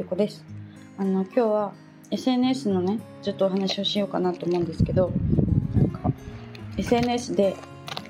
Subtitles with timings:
[0.00, 0.42] ゆこです。
[0.96, 1.72] あの今日は
[2.10, 5.12] SNS のねちょっとお話をしようかなと思うんですけど
[5.74, 6.10] なんか
[6.78, 7.54] SNS で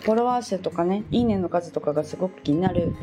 [0.03, 2.95] フォロワー数とかねいいねの数とかがすごく気になる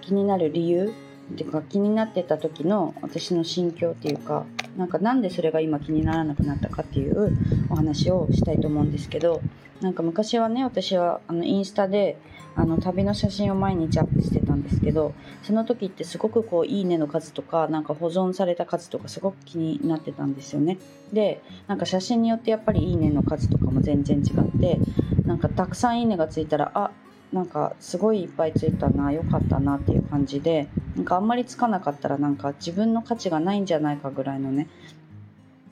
[0.00, 0.92] 気になる理由
[1.32, 4.46] っていうか気になってた時の私の心境っていうか
[4.76, 7.36] なんかなんでそれが今気にならなくなったかっていう
[7.70, 9.42] お話をしたいと思うんですけど
[9.80, 12.16] なんか昔はね私はあのインスタで
[12.54, 20.78] あの旅の写真を毎日アップしてたんですけどその時ってすごくこう「いいね」の数とかなんか保存された数とかすごく気になってたんですよね。
[21.12, 24.78] でなんか写真によってやっぱり「いいね」の数とかも全然違って
[25.24, 26.90] なんかたくさん「いいね」がついたらあ
[27.32, 34.68] なんかすごいいっぱいついたな良かったなっていう感じでなんかあんまりつかなかったらなんか自分の価値がないんじゃないかぐらいのね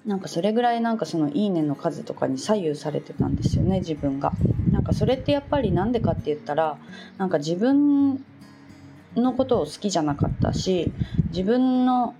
[0.06, 4.32] なんかそれぐらいなんかそのいいねの数とかに左右されてたんですよね自分が。
[4.72, 6.78] なんかそれってやっぱりなんでかって言ったら
[7.18, 8.24] なんか自分
[9.14, 10.90] のことを好きじゃなかったし
[11.30, 12.14] 自分の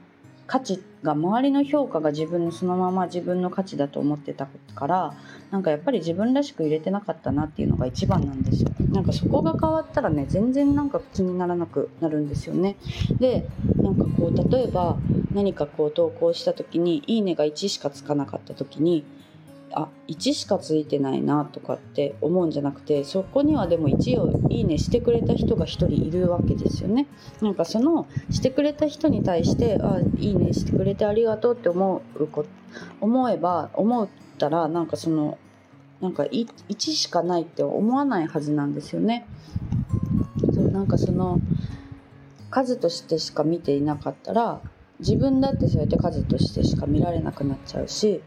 [0.50, 5.14] 価値が周りの評価が自分のそのまま自分の価値だと思ってたから
[5.52, 8.72] なんかやっぱり自分らしく入れてなかったなっていうのが一番なんですよ。
[8.90, 12.74] なんかそこが変わったらね全然なんか気にならなくなるんですよね。
[13.20, 13.48] で
[13.80, 14.98] なんかこう例えば
[15.32, 19.04] 何かこう投稿した時に「いいね」が1しかつかなかった時に
[19.72, 27.06] あ1しかついてないなとかって思うんじゃなくてそこにはでも1をいいねしてくれた人が1人いるわけですよね。
[27.40, 32.44] なんかそのしてくれた人に対してあいいねしてくれてありがとうって思うこ
[33.00, 35.38] 思えば思ったらなんかその
[36.00, 39.26] なんか 1, 1しかないって思わないはずなんですよね。
[40.52, 41.40] そうなんかその
[42.50, 44.60] 数としてしか見ていなかったら
[44.98, 48.20] 自分だってそうやって数としてしか見られなくなっちゃうし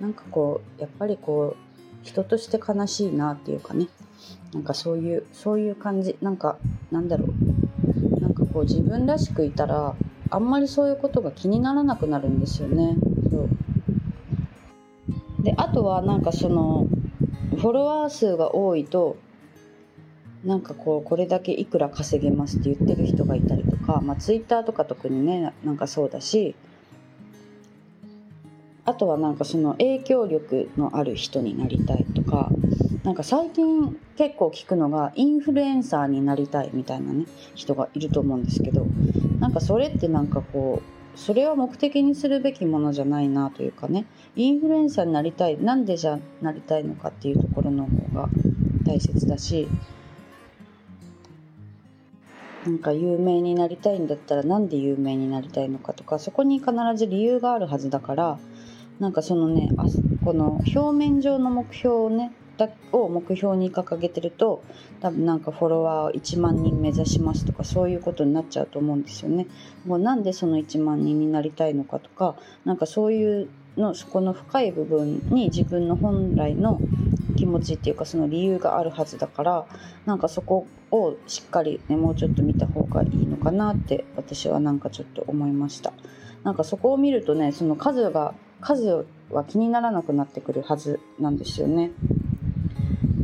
[0.00, 3.88] なんかこうやっぱりこう人として悲しいなっていうかね。
[4.52, 6.16] なんかそういうそういう感じ。
[6.22, 6.58] なんか
[6.90, 8.20] なんだろう。
[8.20, 9.94] なんかこう自分らしくいたら
[10.30, 12.96] あんまりそういうことが気にならなくなるんですよね。
[13.30, 13.48] そう。
[15.42, 16.86] であとはなんかその
[17.56, 19.16] フォロワー数が多いと
[20.44, 26.54] なんかこうこれだけいくら稼げますって言ってる人がいたりとか、まあ、ツイッターとか特にねなんかそうだし
[28.86, 32.50] あとはなんかその影響力のある人になりたいとか
[33.02, 38.86] なんか最近結構聞くのがインフルエンサーになりたいみたいなね人がいると思うんですけど
[39.40, 48.28] なんかそれってなんかこうそれは目的にするべきものじゃないなというかねインフルエンサーになりたいなんでじゃなりたいのかっていうところの方が
[48.84, 49.66] 大切だし
[52.66, 58.38] なんか有名になりたいんだったらなんで有名になりたいのかとかそこに必ず理由があるはずだから
[58.98, 59.84] なんかそのねあ
[60.24, 64.62] この表面上の目標をねだを目標に掲げてると
[65.00, 69.46] 多分なんかフォロワーを1万人目指しますとかそういうことになっちゃうと思うんですよね。
[69.84, 76.80] もうなんでその1万人になりたいのかとかなんかそういうのそこの深い部分に自分の本来の
[77.36, 79.66] 気持ちっていうかその理由があるはずだから
[80.06, 85.92] なんかそこをしっかりねもうちょっと見た方がいいのかなって私はなんかちょっと思いました。
[86.42, 91.90] なんかそこを見るとねその数が数は気にならなくなってくるはずなんですよね。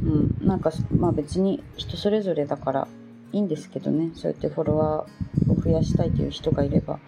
[0.04, 2.88] うん、なんかまあ別に人それぞれだから
[3.32, 4.10] いいんですけどね。
[4.14, 6.98] そうやってフォロワーを増やしたいという人がいれば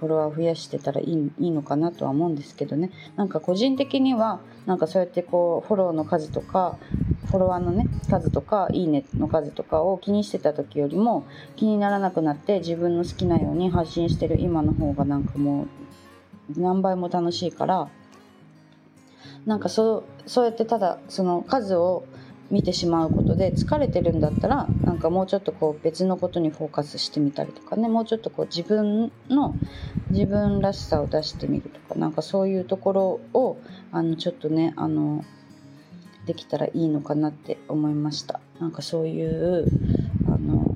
[0.00, 2.90] フォロワーを増やしてたらいいいいのかなとは思うんですけどね。
[3.16, 6.78] なんか個人的にはなんかそうやってこうフォローの数とか
[7.26, 11.26] フォロワーのね数とかいいねの数とかを気にしてた時よりも
[11.56, 15.66] 気にならなくなって自分の好きなように発信してる今の方がなんかもう
[16.56, 17.88] 何倍も楽しいから
[19.46, 22.04] なんかそうそうやってただその数を
[22.50, 29.54] 見てしまうことで疲れてるんだったらなんかもうちょっとこう別のことにフォーカスしてみたりとかねもうちょっとこう自分の
[30.10, 33.58] 自分らしさを出してみるとかなんかそういうところを
[33.90, 35.24] あのちょっとねあの
[36.26, 38.40] できたらいいのかなって思いました。
[38.60, 39.66] なんかそういう
[40.26, 40.74] あの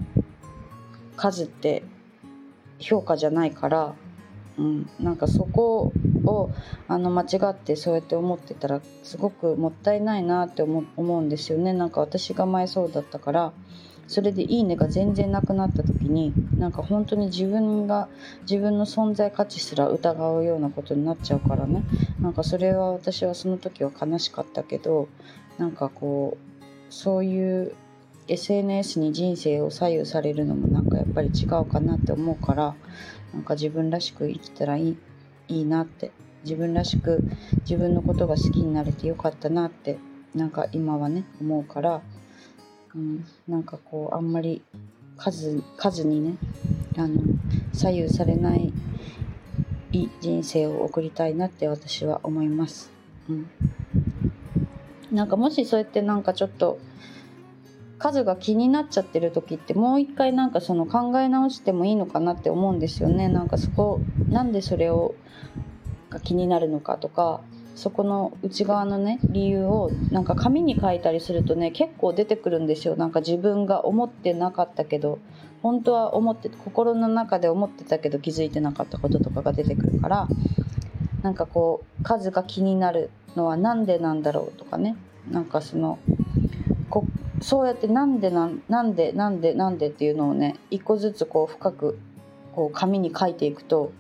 [1.17, 1.83] 数って
[2.79, 3.95] 評価じゃないから
[4.61, 5.95] うん、なんかそこ
[6.27, 6.51] を
[6.87, 11.73] あの間違ってそうやって思ってたらすごくもったいないなって思うんですよね。
[11.73, 13.53] なんか私が前そうだったから
[14.07, 18.09] それで「いいね」が全然なくなった時になんか本当に自分が
[18.43, 21.85] 自分の存在価値すら疑うようなことになっちゃうからね。
[22.21, 25.09] なんかそれは私はその時は悲しかったけど
[25.57, 27.73] なんかこうそういう
[28.31, 32.77] SNS に人生を左右されるのもなんかやっぱり違うかなって思うから
[33.35, 34.99] なんか自分らしく生きたらいい
[35.49, 36.13] いいなって
[36.45, 37.23] 自分らしく
[37.63, 39.99] 自分のことが好きになれてよかったなって
[40.35, 42.03] なんか今はね思うから、
[42.95, 44.63] うん、なんかこうあんまり
[45.17, 46.37] 数数にね
[46.97, 47.21] あの
[47.73, 48.73] 左右されない
[50.21, 52.93] 人生を送りたいなって私は思います。
[53.29, 53.51] うん、
[55.11, 56.79] なんかもしそうやってなんかちょっと
[58.01, 63.29] 数が気になっちゃってる時ってもう一回なんかその考え直してもいいのかなって思うんですよね。
[63.29, 64.01] なんかそこ
[64.31, 65.15] なんでそれを
[66.09, 67.43] が気になるのかとか
[67.77, 75.19] そこの内側のね理由をなんか紙に書いたりするとね結構出てくるんですよなんか自分が思ってなかったけど
[75.63, 80.29] 本当は思って心の中で思ってたけど気づいてなかったこととかが出てくるから
[81.23, 84.97] なんかこう数が気になるのはなんでなんだろうとかね
[85.31, 85.99] なんかその
[87.41, 91.99] そうやってなんでなんなんでなんでなんでっていうのをね一個ずつこう深く
[92.55, 93.93] こう紙に書いていくと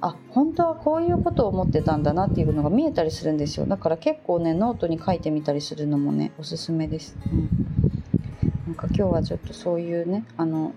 [0.00, 3.66] あ本当はこういうことを思ってたんだなっていうのが見えたりするんですよ。
[3.66, 7.48] だから結構ねノートに書いてみたりするのもねおすすめです、うん、
[8.66, 10.72] なんか今日はちょっとそういうねあの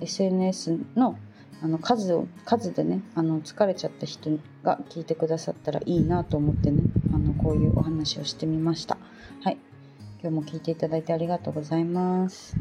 [0.00, 1.18] SNS の
[1.62, 4.30] あの数を数でねあの疲れちゃった人
[4.62, 6.82] が聞いてくださったらいいなと思ってね
[7.14, 8.98] あのこういうお話をしてみました。
[9.42, 9.58] はい。
[10.24, 12.58] 今日も聞いていただいてありがとうございます。